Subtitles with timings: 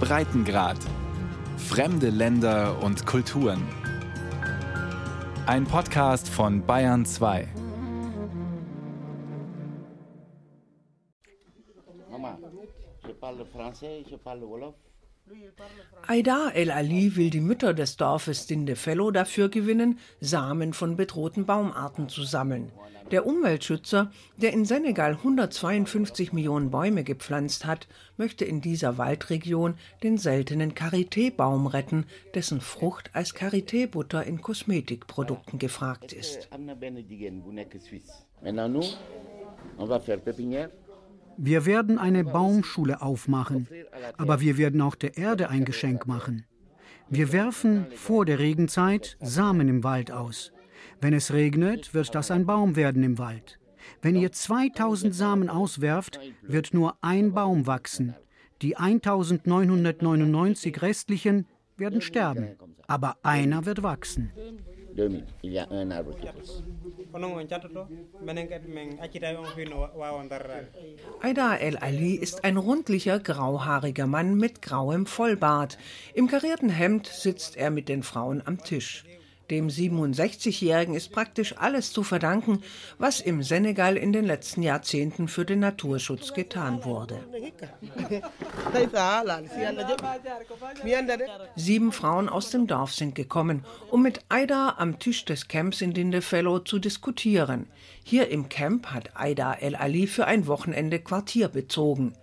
[0.00, 0.78] Breitengrad.
[1.56, 3.62] Fremde Länder und Kulturen.
[5.46, 7.48] Ein Podcast von Bayern 2.
[12.10, 12.38] Mama,
[13.06, 14.74] je parle français, je parle Wolof.
[16.06, 22.08] Aida El Ali will die Mütter des Dorfes Dindefello dafür gewinnen, Samen von bedrohten Baumarten
[22.08, 22.72] zu sammeln.
[23.10, 27.88] Der Umweltschützer, der in Senegal 152 Millionen Bäume gepflanzt hat,
[28.18, 36.12] möchte in dieser Waldregion den seltenen Karité-Baum retten, dessen Frucht als Karité-Butter in Kosmetikprodukten gefragt
[36.12, 36.48] ist.
[41.40, 43.68] Wir werden eine Baumschule aufmachen,
[44.16, 46.44] aber wir werden auch der Erde ein Geschenk machen.
[47.08, 50.52] Wir werfen vor der Regenzeit Samen im Wald aus.
[51.00, 53.58] Wenn es regnet, wird das ein Baum werden im Wald.
[54.02, 58.14] Wenn ihr 2000 Samen auswerft, wird nur ein Baum wachsen.
[58.60, 64.32] Die 1999 restlichen werden sterben, aber einer wird wachsen.
[64.98, 66.62] 2000, il y a un arbre qui pousse.
[71.22, 75.78] Aida El Ali ist ein rundlicher, grauhaariger Mann mit grauem Vollbart.
[76.14, 79.04] Im karierten Hemd sitzt er mit den Frauen am Tisch.
[79.50, 82.62] Dem 67-Jährigen ist praktisch alles zu verdanken,
[82.98, 87.20] was im Senegal in den letzten Jahrzehnten für den Naturschutz getan wurde.
[91.56, 95.94] Sieben Frauen aus dem Dorf sind gekommen, um mit Aida am Tisch des Camps in
[95.94, 97.66] Dindefellow zu diskutieren.
[98.04, 102.14] Hier im Camp hat Aida El Ali für ein Wochenende Quartier bezogen.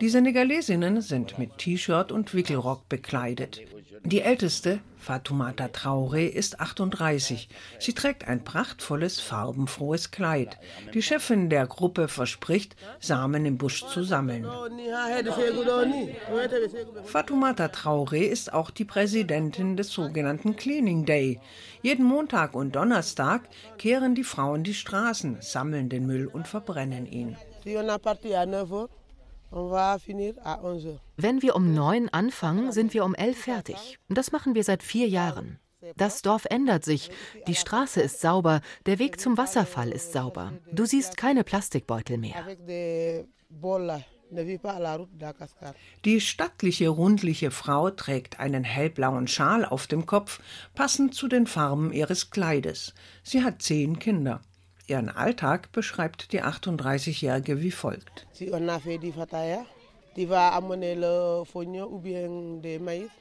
[0.00, 3.60] Die Senegalesinnen sind mit T-Shirt und Wickelrock bekleidet.
[4.04, 7.48] Die älteste, Fatoumata Traoré, ist 38.
[7.78, 10.58] Sie trägt ein prachtvolles, farbenfrohes Kleid.
[10.92, 14.44] Die Chefin der Gruppe verspricht, Samen im Busch zu sammeln.
[17.04, 21.40] Fatoumata Traoré ist auch die Präsidentin des sogenannten Cleaning Day.
[21.82, 27.36] Jeden Montag und Donnerstag kehren die Frauen die Straßen, sammeln den Müll und verbrennen ihn.
[31.16, 33.98] Wenn wir um neun anfangen, sind wir um elf fertig.
[34.08, 35.58] Und das machen wir seit vier Jahren.
[35.96, 37.10] Das Dorf ändert sich.
[37.46, 40.52] Die Straße ist sauber, der Weg zum Wasserfall ist sauber.
[40.70, 42.44] Du siehst keine Plastikbeutel mehr.
[42.44, 43.26] Ne.
[46.04, 50.40] Die stattliche, rundliche Frau trägt einen hellblauen Schal auf dem Kopf,
[50.74, 52.94] passend zu den Farben ihres Kleides.
[53.22, 54.40] Sie hat zehn Kinder.
[54.86, 58.26] Ihren Alltag beschreibt die 38-Jährige wie folgt.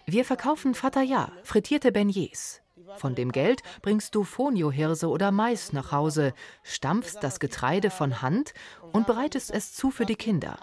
[0.05, 2.61] Wir verkaufen Fataya, frittierte Beignets.
[2.97, 6.33] Von dem Geld bringst du Fonio-Hirse oder Mais nach Hause,
[6.63, 8.53] stampfst das Getreide von Hand
[8.91, 10.57] und bereitest es zu für die Kinder.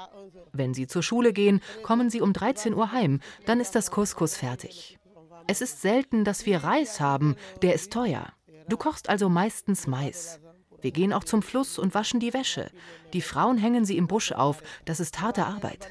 [0.52, 4.36] Wenn sie zur Schule gehen, kommen sie um 13 Uhr heim, dann ist das Couscous
[4.36, 4.98] fertig.
[5.46, 8.32] Es ist selten, dass wir Reis haben, der ist teuer.
[8.68, 10.40] Du kochst also meistens Mais.
[10.80, 12.70] Wir gehen auch zum Fluss und waschen die Wäsche.
[13.12, 15.88] Die Frauen hängen sie im Busch auf, das ist harte Arbeit.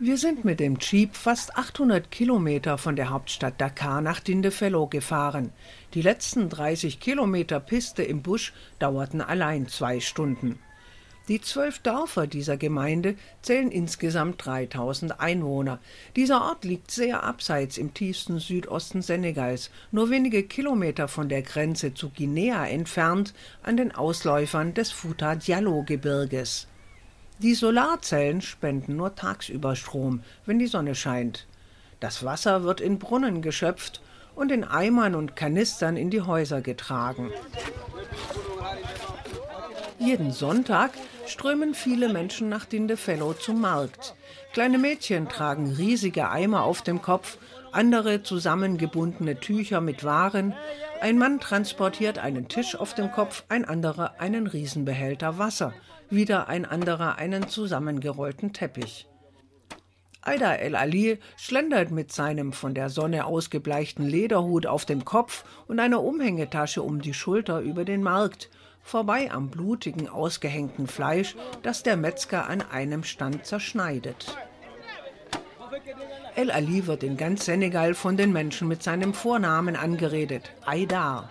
[0.00, 5.52] Wir sind mit dem Jeep fast 800 Kilometer von der Hauptstadt Dakar nach Dindefello gefahren.
[5.94, 10.58] Die letzten 30 Kilometer Piste im Busch dauerten allein zwei Stunden.
[11.28, 15.78] Die zwölf Dörfer dieser Gemeinde zählen insgesamt 3000 Einwohner.
[16.16, 21.94] Dieser Ort liegt sehr abseits im tiefsten Südosten Senegals, nur wenige Kilometer von der Grenze
[21.94, 26.66] zu Guinea entfernt, an den Ausläufern des Futa Diallo-Gebirges.
[27.38, 31.46] Die Solarzellen spenden nur tagsüber Strom, wenn die Sonne scheint.
[32.00, 34.02] Das Wasser wird in Brunnen geschöpft
[34.34, 37.30] und in Eimern und Kanistern in die Häuser getragen.
[39.98, 40.90] Jeden Sonntag
[41.26, 44.14] strömen viele Menschen nach Dindefello zum Markt.
[44.52, 47.38] Kleine Mädchen tragen riesige Eimer auf dem Kopf,
[47.70, 50.54] andere zusammengebundene Tücher mit Waren.
[51.00, 55.72] Ein Mann transportiert einen Tisch auf dem Kopf, ein anderer einen Riesenbehälter Wasser,
[56.10, 59.06] wieder ein anderer einen zusammengerollten Teppich.
[60.22, 65.78] Aida El Ali schlendert mit seinem von der Sonne ausgebleichten Lederhut auf dem Kopf und
[65.78, 68.48] einer Umhängetasche um die Schulter über den Markt,
[68.84, 74.36] vorbei am blutigen, ausgehängten Fleisch, das der Metzger an einem Stand zerschneidet.
[76.36, 81.30] El Ali wird in ganz Senegal von den Menschen mit seinem Vornamen angeredet, Aidar.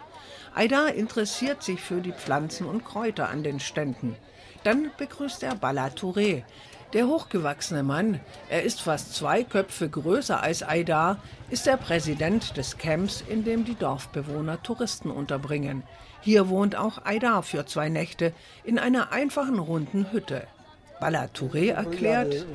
[0.55, 4.15] Aidar interessiert sich für die Pflanzen und Kräuter an den Ständen.
[4.63, 6.43] Dann begrüßt er Bala Touré.
[6.93, 8.19] Der hochgewachsene Mann,
[8.49, 11.17] er ist fast zwei Köpfe größer als Aidar,
[11.49, 15.83] ist der Präsident des Camps, in dem die Dorfbewohner Touristen unterbringen.
[16.23, 18.33] Hier wohnt auch Aidar für zwei Nächte
[18.63, 20.47] in einer einfachen runden Hütte.
[20.99, 22.45] Bala Touré erklärt,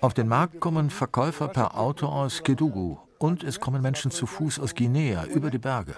[0.00, 4.60] auf den Markt kommen Verkäufer per Auto aus Kedugu und es kommen Menschen zu Fuß
[4.60, 5.94] aus Guinea über die Berge.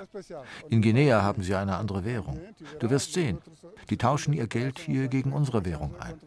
[0.69, 2.39] In Guinea haben sie eine andere Währung.
[2.79, 3.39] Du wirst sehen,
[3.91, 6.21] die tauschen ihr Geld hier gegen unsere Währung ein.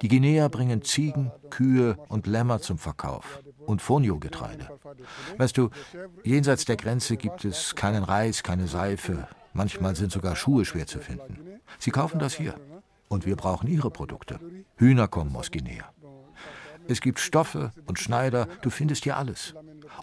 [0.00, 4.68] Die Guinea bringen Ziegen, Kühe und Lämmer zum Verkauf und Fonio-Getreide.
[5.38, 5.70] Weißt du,
[6.22, 9.26] jenseits der Grenze gibt es keinen Reis, keine Seife.
[9.54, 11.58] Manchmal sind sogar Schuhe schwer zu finden.
[11.80, 12.54] Sie kaufen das hier.
[13.08, 14.38] Und wir brauchen ihre Produkte.
[14.76, 15.92] Hühner kommen aus Guinea.
[16.88, 19.54] Es gibt Stoffe und Schneider, du findest hier alles.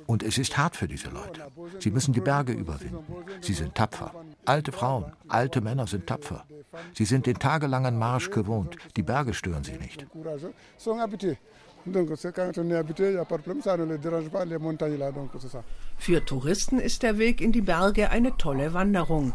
[0.05, 1.51] Und es ist hart für diese Leute.
[1.79, 3.05] Sie müssen die Berge überwinden.
[3.41, 4.13] Sie sind tapfer.
[4.45, 6.45] Alte Frauen, alte Männer sind tapfer.
[6.93, 8.75] Sie sind den tagelangen Marsch gewohnt.
[8.95, 10.05] Die Berge stören sie nicht.
[15.97, 19.33] Für Touristen ist der Weg in die Berge eine tolle Wanderung.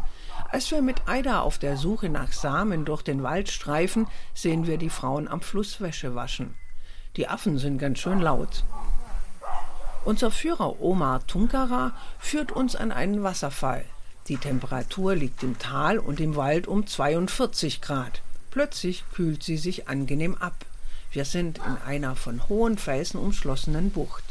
[0.49, 4.77] Als wir mit Aida auf der Suche nach Samen durch den Wald streifen, sehen wir
[4.77, 6.55] die Frauen am Fluss Wäsche waschen.
[7.17, 8.63] Die Affen sind ganz schön laut.
[10.05, 13.83] Unser Führer Omar Tunkara führt uns an einen Wasserfall.
[14.29, 18.21] Die Temperatur liegt im Tal und im Wald um 42 Grad.
[18.49, 20.65] Plötzlich kühlt sie sich angenehm ab.
[21.11, 24.23] Wir sind in einer von hohen Felsen umschlossenen Bucht.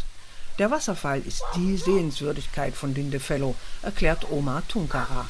[0.58, 5.26] Der Wasserfall ist die Sehenswürdigkeit von Lindefellow, erklärt Omar Tunkara.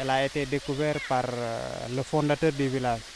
[0.00, 3.13] Elle a été découverte par euh, le fondateur du village.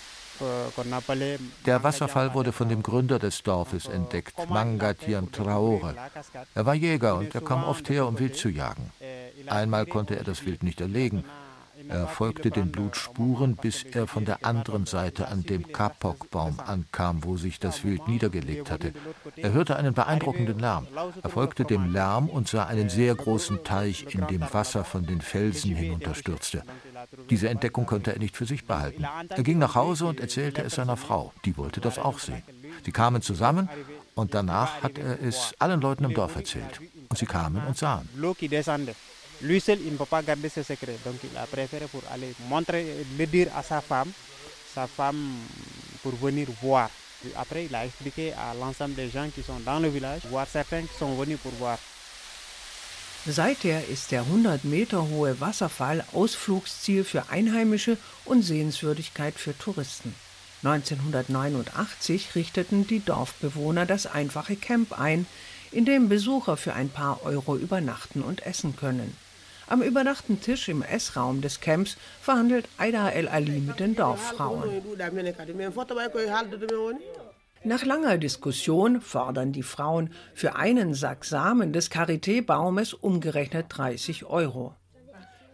[1.67, 5.95] Der Wasserfall wurde von dem Gründer des Dorfes entdeckt, Mangatiam Traore.
[6.55, 8.91] Er war Jäger und er kam oft her, um Wild zu jagen.
[9.47, 11.25] Einmal konnte er das Wild nicht erlegen.
[11.89, 17.37] Er folgte den Blutspuren, bis er von der anderen Seite an dem Kapokbaum ankam, wo
[17.37, 18.93] sich das Wild niedergelegt hatte.
[19.37, 20.87] Er hörte einen beeindruckenden Lärm.
[21.23, 25.21] Er folgte dem Lärm und sah einen sehr großen Teich, in dem Wasser von den
[25.21, 26.63] Felsen hinunterstürzte.
[27.31, 29.07] Diese Entdeckung konnte er nicht für sich behalten.
[29.29, 31.33] Er ging nach Hause und erzählte es seiner Frau.
[31.45, 32.43] Die wollte das auch sehen.
[32.85, 33.69] Sie kamen zusammen
[34.15, 36.81] und danach hat er es allen Leuten im Dorf erzählt.
[37.09, 38.09] Und sie kamen und sahen.
[39.43, 40.97] Lui seul, il ne peut pas garder ce secret.
[41.05, 44.11] Donc il a préféré pour aller montrer, le dire à sa femme,
[44.75, 45.37] sa femme
[46.03, 46.91] pour venir voir.
[47.37, 50.83] Après, il a expliqué à l'ensemble des gens qui sont dans le village, voire certains
[50.83, 51.79] qui sont venus pour voir.
[53.27, 60.15] Seither ist der 100 Meter hohe Wasserfall Ausflugsziel für Einheimische und Sehenswürdigkeit für Touristen.
[60.63, 65.27] 1989 richteten die Dorfbewohner das einfache Camp ein,
[65.73, 69.17] in dem Besucher für ein paar Euro übernachten und essen können.
[69.69, 74.83] Am überdachten Tisch im Essraum des Camps verhandelt Aida El Ali mit den Dorffrauen.
[77.65, 84.75] Nach langer Diskussion fordern die Frauen für einen Sack Samen des Karité-Baumes umgerechnet 30 Euro.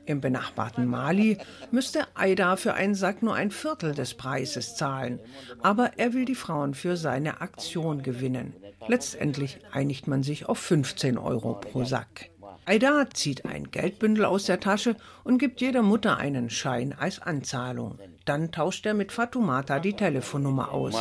[0.06, 1.38] Im benachbarten Mali
[1.70, 5.19] müsste Aida für einen Sack nur ein Viertel des Preises zahlen,
[5.62, 8.55] aber er will die Frauen für seine Aktion gewinnen.
[8.87, 12.31] Letztendlich einigt man sich auf 15 Euro pro Sack.
[12.66, 17.99] Aida zieht ein Geldbündel aus der Tasche und gibt jeder Mutter einen Schein als Anzahlung.
[18.25, 20.94] Dann tauscht er mit Fatumata die Telefonnummer aus.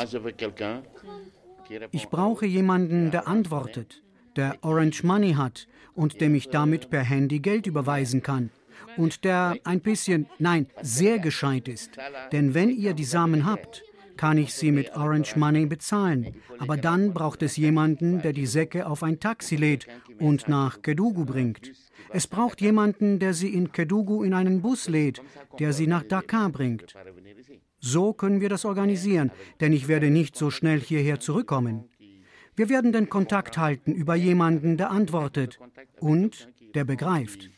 [1.92, 4.04] Ich brauche jemanden, der antwortet,
[4.36, 8.50] der Orange Money hat und dem ich damit per Handy Geld überweisen kann.
[8.98, 11.92] Und der ein bisschen, nein, sehr gescheit ist.
[12.32, 13.84] Denn wenn ihr die Samen habt,
[14.18, 16.36] kann ich sie mit Orange Money bezahlen.
[16.60, 19.88] Aber dann braucht es jemanden, der die Säcke auf ein Taxi lädt
[20.20, 21.72] und nach Kedugu bringt.
[22.10, 25.22] Es braucht jemanden, der sie in Kedugu in einen Bus lädt,
[25.60, 26.94] der sie nach Dakar bringt.
[27.80, 31.90] So können wir das organisieren, denn ich werde nicht so schnell hierher zurückkommen.
[32.56, 35.60] Wir werden den Kontakt halten über jemanden, der antwortet
[36.00, 37.50] und der begreift.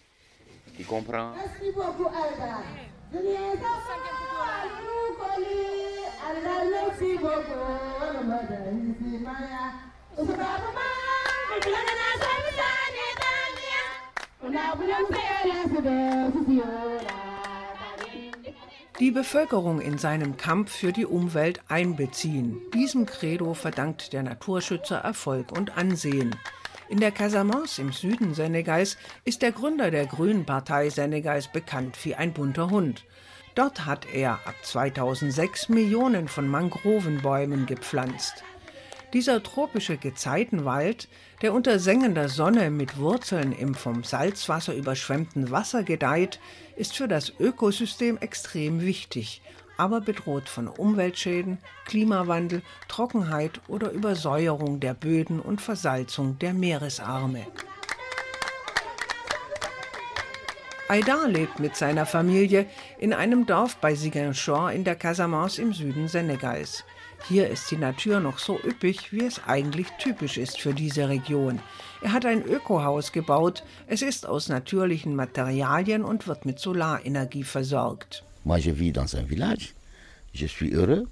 [18.99, 22.61] Die Bevölkerung in seinem Kampf für die Umwelt einbeziehen.
[22.73, 26.35] Diesem Credo verdankt der Naturschützer Erfolg und Ansehen.
[26.87, 32.15] In der Casamance im Süden Senegals ist der Gründer der Grünen Partei Senegals bekannt wie
[32.15, 33.03] ein bunter Hund.
[33.55, 38.43] Dort hat er ab 2006 Millionen von Mangrovenbäumen gepflanzt.
[39.13, 41.07] Dieser tropische Gezeitenwald,
[41.41, 46.41] der unter sengender Sonne mit Wurzeln im vom Salzwasser überschwemmten Wasser gedeiht,
[46.75, 49.41] ist für das Ökosystem extrem wichtig,
[49.77, 57.47] aber bedroht von Umweltschäden, Klimawandel, Trockenheit oder Übersäuerung der Böden und Versalzung der Meeresarme.
[60.87, 62.67] Aidar lebt mit seiner Familie
[62.99, 66.83] in einem Dorf bei Ziguinchor in der Casamance im Süden Senegals.
[67.27, 71.59] Hier ist die Natur noch so üppig, wie es eigentlich typisch ist für diese Region.
[72.03, 73.63] Er hat ein Ökohaus gebaut.
[73.87, 78.23] Es ist aus natürlichen Materialien und wird mit Solarenergie versorgt.
[78.43, 79.73] Moi, je vis dans un village.
[80.33, 81.07] Je suis heureux.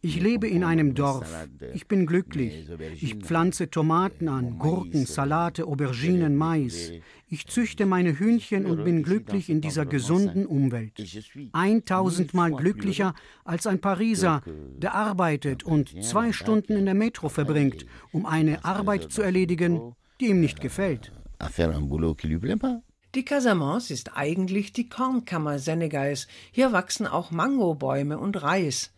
[0.00, 1.48] Ich lebe in einem Dorf.
[1.74, 2.68] Ich bin glücklich.
[3.00, 6.92] Ich pflanze Tomaten an, Gurken, Salate, Auberginen, Mais.
[7.28, 10.92] Ich züchte meine Hühnchen und bin glücklich in dieser gesunden Umwelt.
[11.52, 14.42] Eintausendmal glücklicher als ein Pariser,
[14.76, 20.26] der arbeitet und zwei Stunden in der Metro verbringt, um eine Arbeit zu erledigen, die
[20.26, 21.12] ihm nicht gefällt.
[23.14, 26.28] Die Casamance ist eigentlich die Kornkammer Senegals.
[26.52, 28.92] Hier wachsen auch Mangobäume und Reis.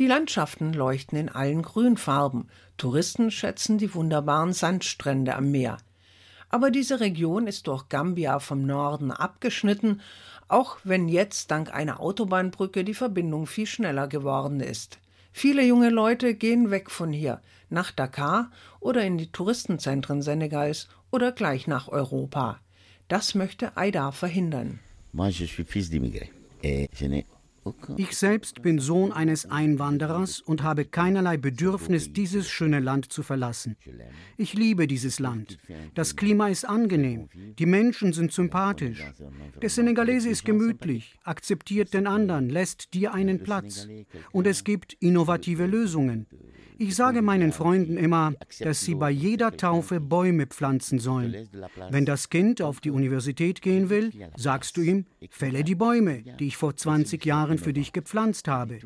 [0.00, 2.48] Die Landschaften leuchten in allen Grünfarben.
[2.76, 5.76] Touristen schätzen die wunderbaren Sandstrände am Meer.
[6.48, 10.00] Aber diese Region ist durch Gambia vom Norden abgeschnitten,
[10.48, 14.98] auch wenn jetzt dank einer Autobahnbrücke die Verbindung viel schneller geworden ist.
[15.32, 17.40] Viele junge Leute gehen weg von hier,
[17.70, 18.50] nach Dakar
[18.80, 22.58] oder in die Touristenzentren Senegals oder gleich nach Europa.
[23.08, 24.80] Das möchte Aida verhindern.
[27.96, 33.76] Ich selbst bin Sohn eines Einwanderers und habe keinerlei Bedürfnis, dieses schöne Land zu verlassen.
[34.36, 35.58] Ich liebe dieses Land.
[35.94, 37.28] Das Klima ist angenehm,
[37.58, 39.04] die Menschen sind sympathisch.
[39.60, 43.86] Der Senegalese ist gemütlich, akzeptiert den anderen, lässt dir einen Platz.
[44.32, 46.26] Und es gibt innovative Lösungen.
[46.82, 51.48] Ich sage meinen Freunden immer, dass sie bei jeder Taufe Bäume pflanzen sollen.
[51.90, 56.48] Wenn das Kind auf die Universität gehen will, sagst du ihm, fälle die Bäume, die
[56.48, 58.80] ich vor 20 Jahren für dich gepflanzt habe.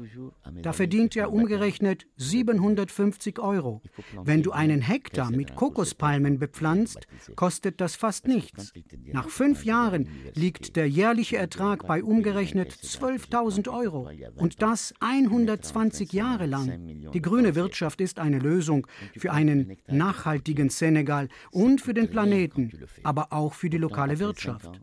[0.61, 3.81] Da verdient er umgerechnet 750 Euro.
[4.23, 8.75] Wenn du einen Hektar mit Kokospalmen bepflanzt, kostet das fast nichts.
[9.11, 14.11] Nach fünf Jahren liegt der jährliche Ertrag bei umgerechnet 12.000 Euro.
[14.35, 17.11] Und das 120 Jahre lang.
[17.15, 22.73] Die grüne Wirtschaft Landwirtschaft ist eine Lösung für einen nachhaltigen Senegal und für den Planeten,
[23.05, 24.81] aber auch für die lokale Wirtschaft.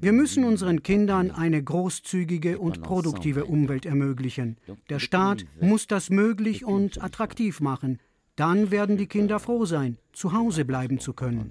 [0.00, 4.56] Wir müssen unseren Kindern eine großzügige und produktive Umwelt ermöglichen.
[4.88, 8.00] Der Staat muss das möglich und attraktiv machen.
[8.34, 11.50] Dann werden die Kinder froh sein, zu Hause bleiben zu können.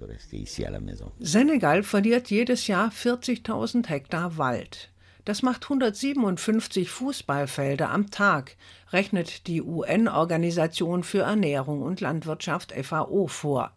[1.20, 4.90] Senegal verliert jedes Jahr 40.000 Hektar Wald.
[5.28, 8.56] Das macht 157 Fußballfelder am Tag,
[8.94, 13.72] rechnet die UN-Organisation für Ernährung und Landwirtschaft FAO vor.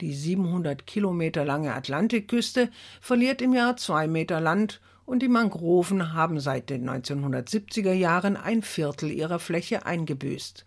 [0.00, 6.40] Die 700 Kilometer lange Atlantikküste verliert im Jahr zwei Meter Land und die Mangroven haben
[6.40, 10.66] seit den 1970er Jahren ein Viertel ihrer Fläche eingebüßt.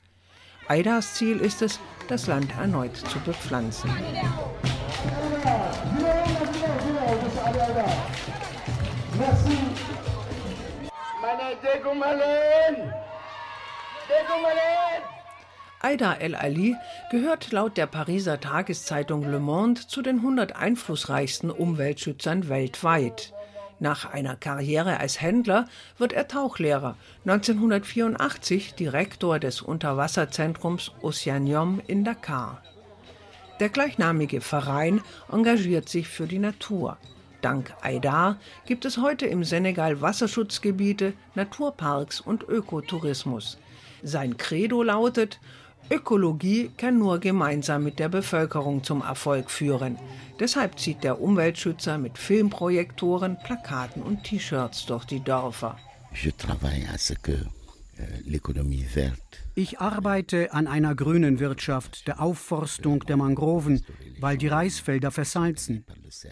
[0.69, 3.91] Aidas Ziel ist es, das Land erneut zu bepflanzen.
[9.19, 9.66] Merci.
[15.79, 16.75] Aida El Ali
[17.11, 23.33] gehört laut der Pariser Tageszeitung Le Monde zu den 100 einflussreichsten Umweltschützern weltweit.
[23.79, 26.95] Nach einer Karriere als Händler wird er Tauchlehrer,
[27.25, 32.63] 1984 Direktor des Unterwasserzentrums Oceanium in Dakar.
[33.59, 36.97] Der gleichnamige Verein engagiert sich für die Natur.
[37.41, 43.57] Dank Aidar gibt es heute im Senegal Wasserschutzgebiete, Naturparks und Ökotourismus.
[44.03, 45.39] Sein Credo lautet,
[45.89, 49.97] Ökologie kann nur gemeinsam mit der Bevölkerung zum Erfolg führen.
[50.39, 55.77] Deshalb zieht der Umweltschützer mit Filmprojektoren, Plakaten und T-Shirts durch die Dörfer.
[56.37, 62.99] Travaille à ce que euh, l'économie verte ich arbeite an einer grünen Wirtschaft, der Aufforstung
[63.07, 63.83] der Mangroven,
[64.19, 65.83] weil die Reisfelder versalzen.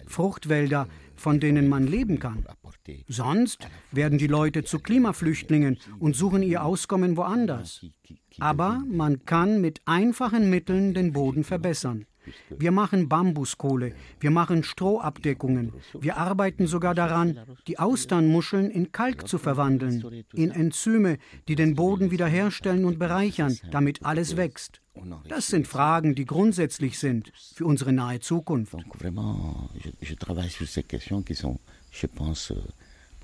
[0.06, 2.46] Fruchtwälder, von denen man leben kann.
[3.08, 7.84] Sonst werden die Leute zu Klimaflüchtlingen und suchen ihr Auskommen woanders.
[8.38, 12.06] Aber man kann mit einfachen Mitteln den Boden verbessern.
[12.50, 19.38] Wir machen Bambuskohle, wir machen Strohabdeckungen, wir arbeiten sogar daran, die Austernmuscheln in Kalk zu
[19.38, 21.18] verwandeln, in Enzyme,
[21.48, 24.80] die den Boden wiederherstellen und bereichern, damit alles wächst.
[25.28, 28.74] Das sind Fragen, die grundsätzlich sind für unsere nahe Zukunft.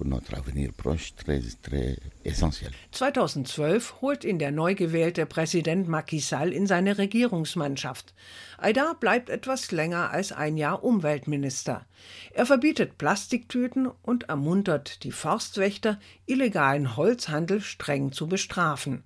[0.03, 2.73] Pour notre avenir proche très, très essentiel.
[2.91, 8.13] 2012 holt ihn der neu gewählte Präsident Macky Sall in seine Regierungsmannschaft.
[8.59, 11.87] Aida bleibt etwas länger als ein Jahr Umweltminister.
[12.33, 19.05] Er verbietet Plastiktüten und ermuntert die Forstwächter, illegalen Holzhandel streng zu bestrafen.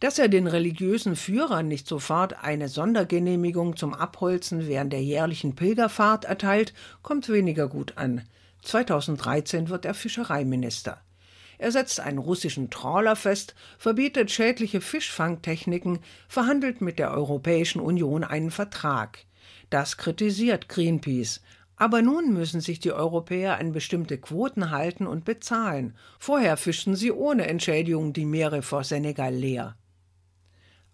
[0.00, 6.24] Dass er den religiösen Führern nicht sofort eine Sondergenehmigung zum Abholzen während der jährlichen Pilgerfahrt
[6.24, 8.22] erteilt, kommt weniger gut an.
[8.62, 11.00] 2013 wird er Fischereiminister.
[11.58, 18.50] Er setzt einen russischen Trawler fest, verbietet schädliche Fischfangtechniken, verhandelt mit der Europäischen Union einen
[18.50, 19.20] Vertrag.
[19.70, 21.40] Das kritisiert Greenpeace.
[21.78, 25.94] Aber nun müssen sich die Europäer an bestimmte Quoten halten und bezahlen.
[26.18, 29.76] Vorher fischten sie ohne Entschädigung die Meere vor Senegal leer.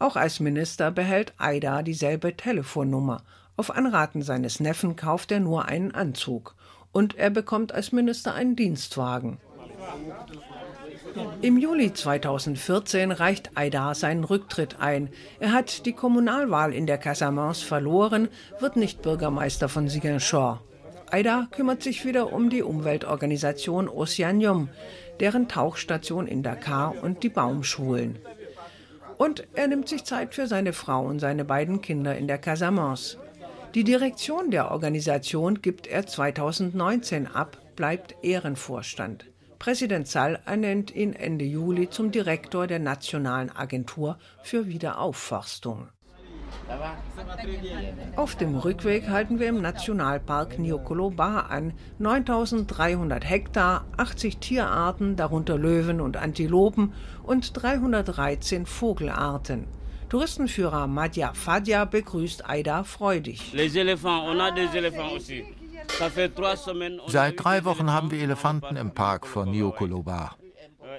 [0.01, 3.23] Auch als Minister behält Aida dieselbe Telefonnummer.
[3.57, 6.57] Auf Anraten seines Neffen kauft er nur einen Anzug
[6.93, 9.39] und er bekommt als Minister einen Dienstwagen.
[11.43, 15.11] Im Juli 2014 reicht Aydar seinen Rücktritt ein.
[15.41, 18.29] Er hat die Kommunalwahl in der Casamance verloren,
[18.61, 20.63] wird nicht Bürgermeister von Ziguinchor.
[21.11, 24.71] Aydar kümmert sich wieder um die Umweltorganisation Oceanium,
[25.21, 28.19] deren Tauchstation in Dakar und die Baumschulen.
[29.19, 33.19] Und er nimmt sich Zeit für seine Frau und seine beiden Kinder in der Casamance.
[33.75, 39.31] Die Direktion der Organisation gibt er 2019 ab, bleibt Ehrenvorstand.
[39.59, 45.89] Präsident Sall ernennt ihn Ende Juli zum Direktor der Nationalen Agentur für Wiederaufforstung.
[48.17, 51.73] Auf dem Rückweg halten wir im Nationalpark Niokolo-Ba an.
[51.99, 59.67] 9300 Hektar, 80 Tierarten, darunter Löwen und Antilopen und 313 Vogelarten.
[60.13, 63.41] Touristenführer Madja Fadja begrüßt Aida freudig.
[67.07, 70.37] Seit drei Wochen haben wir Elefanten im Park von Niokoloba.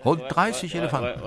[0.03, 1.21] Rund 30 Elefanten.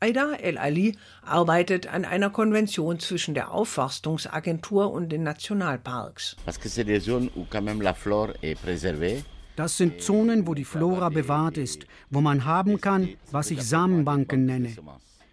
[0.00, 6.36] Aida El Ali arbeitet an einer Konvention zwischen der Aufforstungsagentur und den Nationalparks.
[6.44, 9.24] Parce que c'est des zones où quand même la flore est préservée.
[9.56, 14.46] Das sind Zonen, wo die Flora bewahrt ist, wo man haben kann, was ich Samenbanken
[14.46, 14.70] nenne.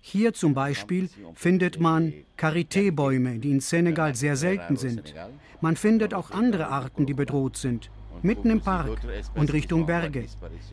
[0.01, 5.13] Hier zum Beispiel findet man Karité-Bäume, die in Senegal sehr selten sind.
[5.59, 7.89] Man findet auch andere Arten, die bedroht sind,
[8.21, 8.97] mitten im Park
[9.35, 10.25] und Richtung Berge.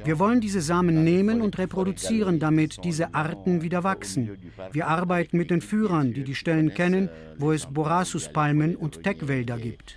[0.04, 4.38] Wir wollen diese Samen nehmen und reproduzieren, damit diese Arten wieder wachsen.
[4.72, 9.96] Wir arbeiten mit den Führern, die die Stellen kennen, wo es Borassus-Palmen und Teckwälder gibt.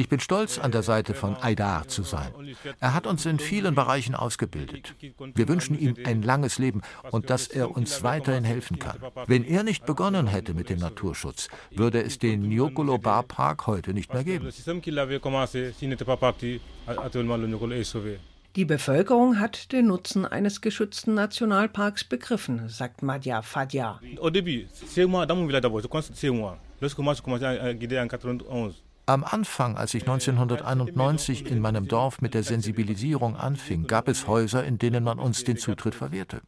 [0.00, 2.32] Ich bin stolz, an der Seite von Aydar zu sein.
[2.80, 4.94] Er hat uns in vielen Bereichen ausgebildet.
[5.34, 8.96] Wir wünschen ihm ein langes Leben und dass er uns weiterhin helfen kann.
[9.26, 13.92] Wenn er nicht begonnen hätte mit dem Naturschutz, würde es den Nyokolo Bar Park heute
[13.92, 14.48] nicht mehr geben.
[18.56, 24.00] Die Bevölkerung hat den Nutzen eines geschützten Nationalparks begriffen, sagt Madja Fadja.
[29.06, 34.64] Am Anfang, als ich 1991 in meinem Dorf mit der Sensibilisierung anfing, gab es Häuser,
[34.64, 36.42] in denen man uns den Zutritt verwehrte.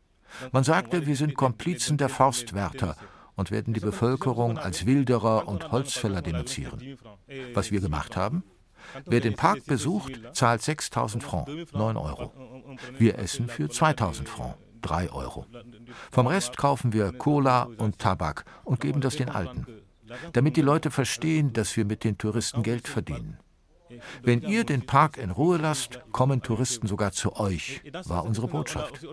[0.53, 2.97] Man sagte, wir sind Komplizen der Forstwärter
[3.35, 6.99] und werden die Bevölkerung als Wilderer und Holzfäller denunzieren.
[7.55, 8.45] Was wir gemacht haben?
[9.07, 12.33] Wer den Park besucht, zahlt 6000 Francs, 9 Euro.
[12.99, 15.47] Wir essen für 2000 Francs, 3 Euro.
[16.11, 19.67] Vom Rest kaufen wir Cola und Tabak und geben das den Alten
[20.33, 23.38] damit die Leute verstehen, dass wir mit den Touristen Geld verdienen.
[24.22, 29.05] Wenn ihr den Park in Ruhe lasst, kommen Touristen sogar zu euch, war unsere Botschaft.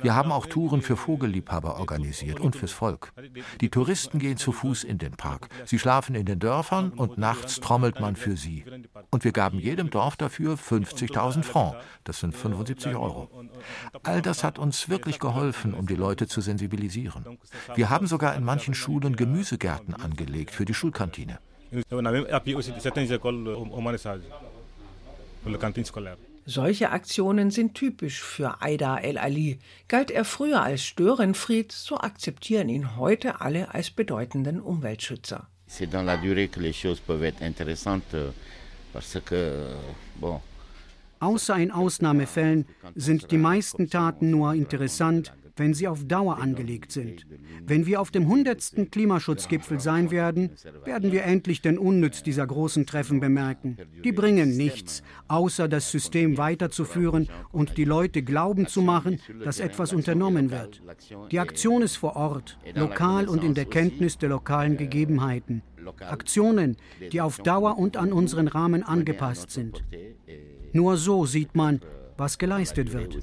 [0.00, 3.12] Wir haben auch Touren für Vogelliebhaber organisiert und fürs Volk.
[3.60, 5.48] Die Touristen gehen zu Fuß in den Park.
[5.64, 8.64] Sie schlafen in den Dörfern und nachts trommelt man für sie.
[9.10, 11.76] Und wir gaben jedem Dorf dafür 50.000 Francs.
[12.04, 13.30] Das sind 75 Euro.
[14.02, 17.38] All das hat uns wirklich geholfen, um die Leute zu sensibilisieren.
[17.74, 21.38] Wir haben sogar in manchen Schulen Gemüsegärten angelegt für die Schulkantine.
[21.90, 23.66] On a même appuyé aussi certaines écoles au.
[26.46, 29.58] Solche Aktionen sind typisch für Aida el-Ali.
[29.88, 35.48] Galt er früher als Störenfried, so akzeptieren ihn heute alle als bedeutenden Umweltschützer.
[41.20, 47.26] Außer in Ausnahmefällen sind die meisten Taten nur interessant, wenn sie auf Dauer angelegt sind.
[47.66, 48.90] Wenn wir auf dem 100.
[48.90, 50.50] Klimaschutzgipfel sein werden,
[50.84, 53.76] werden wir endlich den Unnütz dieser großen Treffen bemerken.
[54.02, 59.92] Die bringen nichts, außer das System weiterzuführen und die Leute glauben zu machen, dass etwas
[59.92, 60.82] unternommen wird.
[61.30, 65.62] Die Aktion ist vor Ort, lokal und in der Kenntnis der lokalen Gegebenheiten.
[66.00, 66.76] Aktionen,
[67.12, 69.84] die auf Dauer und an unseren Rahmen angepasst sind.
[70.72, 71.80] Nur so sieht man,
[72.16, 73.16] was geleistet wird.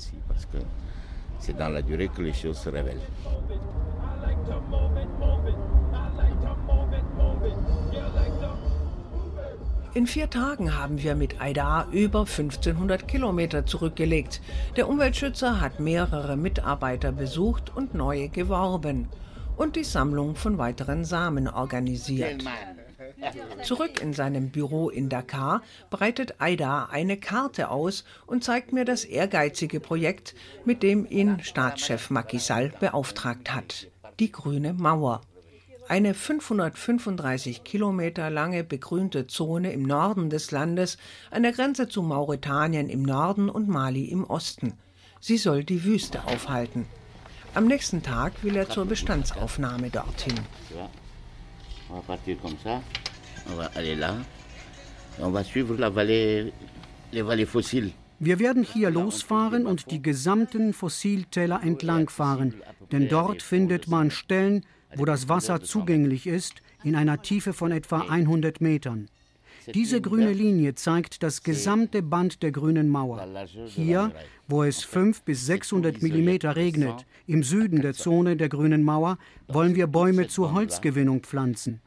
[9.93, 14.39] In vier Tagen haben wir mit Aida über 1500 Kilometer zurückgelegt.
[14.77, 19.09] Der Umweltschützer hat mehrere Mitarbeiter besucht und neue geworben
[19.57, 22.43] und die Sammlung von weiteren Samen organisiert.
[23.63, 29.05] Zurück in seinem Büro in Dakar breitet Aida eine Karte aus und zeigt mir das
[29.05, 33.87] ehrgeizige Projekt, mit dem ihn Staatschef Macky Sall beauftragt hat.
[34.19, 35.21] Die Grüne Mauer.
[35.87, 40.97] Eine 535 Kilometer lange begrünte Zone im Norden des Landes,
[41.31, 44.73] an der Grenze zu Mauretanien im Norden und Mali im Osten.
[45.19, 46.85] Sie soll die Wüste aufhalten.
[47.53, 50.39] Am nächsten Tag will er zur Bestandsaufnahme dorthin.
[58.19, 62.53] Wir werden hier losfahren und die gesamten Fossiltäler entlangfahren,
[62.91, 64.63] denn dort findet man Stellen,
[64.95, 69.07] wo das Wasser zugänglich ist, in einer Tiefe von etwa 100 Metern.
[69.73, 73.27] Diese grüne Linie zeigt das gesamte Band der grünen Mauer.
[73.67, 74.11] Hier,
[74.47, 79.75] wo es 500 bis 600 Millimeter regnet, im Süden der Zone der grünen Mauer, wollen
[79.75, 81.79] wir Bäume zur Holzgewinnung pflanzen.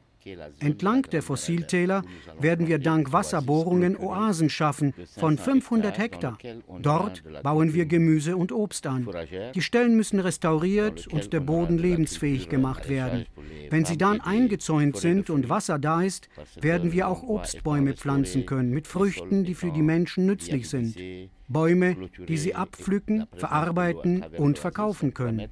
[0.60, 2.02] Entlang der Fossiltäler
[2.40, 6.38] werden wir dank Wasserbohrungen Oasen schaffen von 500 Hektar.
[6.80, 9.08] Dort bauen wir Gemüse und Obst an.
[9.54, 13.26] Die Stellen müssen restauriert und der Boden lebensfähig gemacht werden.
[13.70, 16.28] Wenn sie dann eingezäunt sind und Wasser da ist,
[16.60, 20.96] werden wir auch Obstbäume pflanzen können mit Früchten, die für die Menschen nützlich sind.
[21.48, 25.48] Bäume, die sie abpflücken, verarbeiten und verkaufen können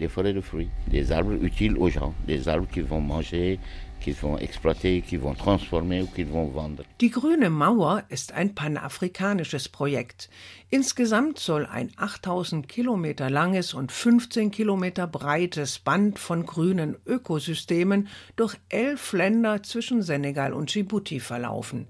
[0.00, 3.60] des forêts de fruits, des arbres utiles aux gens, des arbres qui vont manger,
[4.00, 6.84] qui vont exploiter, qui vont transformer ou qui vont vendre.
[7.00, 10.30] Die Grüne Mauer ist ein panafrikanisches Projekt.
[10.70, 18.56] Insgesamt soll ein 8000 Kilometer langes und 15 Kilometer breites Band von grünen Ökosystemen durch
[18.70, 21.86] elf Länder zwischen Senegal und Djibouti verlaufen.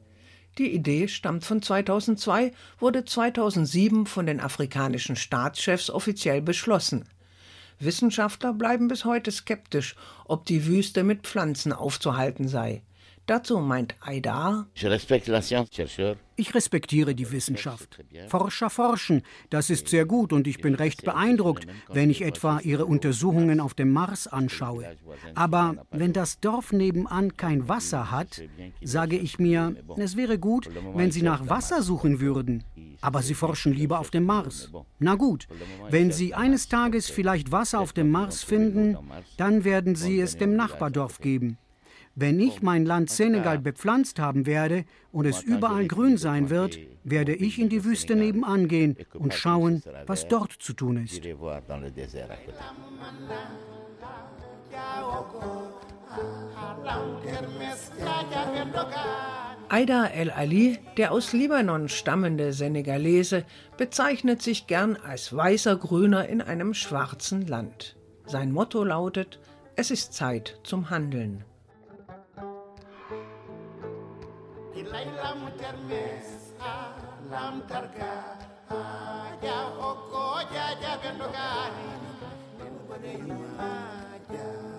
[0.58, 7.04] Die Idee stammt von 2002, wurde 2007 von den afrikanischen Staatschefs offiziell beschlossen.
[7.80, 12.82] Wissenschaftler bleiben bis heute skeptisch, ob die Wüste mit Pflanzen aufzuhalten sei.
[13.30, 14.66] Dazu meint Aidar,
[16.34, 18.00] ich respektiere die Wissenschaft.
[18.26, 22.86] Forscher forschen, das ist sehr gut und ich bin recht beeindruckt, wenn ich etwa ihre
[22.86, 24.96] Untersuchungen auf dem Mars anschaue.
[25.36, 28.42] Aber wenn das Dorf nebenan kein Wasser hat,
[28.82, 32.64] sage ich mir, es wäre gut, wenn sie nach Wasser suchen würden.
[33.00, 34.72] Aber sie forschen lieber auf dem Mars.
[34.98, 35.46] Na gut,
[35.88, 38.98] wenn sie eines Tages vielleicht Wasser auf dem Mars finden,
[39.36, 41.58] dann werden sie es dem Nachbardorf geben.
[42.20, 47.34] Wenn ich mein Land Senegal bepflanzt haben werde und es überall grün sein wird, werde
[47.34, 51.22] ich in die Wüste nebenan gehen und schauen, was dort zu tun ist.
[59.70, 63.44] Aida El Ali, der aus Libanon stammende Senegalese,
[63.78, 67.96] bezeichnet sich gern als weißer Grüner in einem schwarzen Land.
[68.26, 69.40] Sein Motto lautet:
[69.74, 71.44] Es ist Zeit zum Handeln.
[74.92, 76.28] laylam termes
[76.70, 76.74] a
[77.30, 78.14] lam tarka
[78.78, 78.80] a
[79.44, 79.58] ja
[79.90, 80.24] okko
[80.54, 81.90] ja ja bendogari
[82.58, 83.14] den bode
[84.34, 84.69] ja.